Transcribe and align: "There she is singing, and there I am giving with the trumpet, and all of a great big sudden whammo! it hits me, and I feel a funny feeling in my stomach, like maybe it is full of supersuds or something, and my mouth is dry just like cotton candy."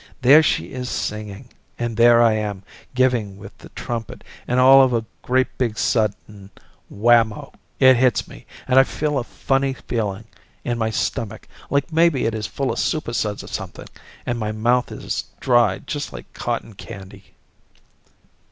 "There 0.23 0.41
she 0.41 0.71
is 0.73 0.89
singing, 0.89 1.49
and 1.77 1.95
there 1.95 2.23
I 2.23 2.33
am 2.33 2.63
giving 2.95 3.37
with 3.37 3.55
the 3.59 3.69
trumpet, 3.69 4.23
and 4.47 4.59
all 4.59 4.81
of 4.81 4.93
a 4.95 5.05
great 5.21 5.55
big 5.59 5.77
sudden 5.77 6.49
whammo! 6.89 7.53
it 7.79 7.97
hits 7.97 8.27
me, 8.27 8.47
and 8.67 8.79
I 8.79 8.83
feel 8.83 9.19
a 9.19 9.23
funny 9.23 9.73
feeling 9.73 10.25
in 10.63 10.79
my 10.79 10.89
stomach, 10.89 11.47
like 11.69 11.93
maybe 11.93 12.25
it 12.25 12.33
is 12.33 12.47
full 12.47 12.71
of 12.71 12.79
supersuds 12.79 13.43
or 13.43 13.47
something, 13.47 13.89
and 14.25 14.39
my 14.39 14.51
mouth 14.51 14.91
is 14.91 15.25
dry 15.39 15.77
just 15.77 16.11
like 16.11 16.33
cotton 16.33 16.73
candy." 16.73 17.35